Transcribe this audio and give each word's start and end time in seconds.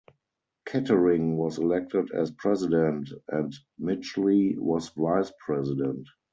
Kettering 0.65 1.37
was 1.37 1.59
elected 1.59 2.09
as 2.09 2.31
president, 2.31 3.11
and 3.27 3.55
Midgley 3.79 4.57
was 4.57 4.89
vice 4.97 5.31
president. 5.45 6.07